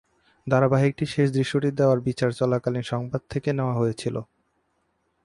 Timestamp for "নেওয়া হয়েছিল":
3.53-4.15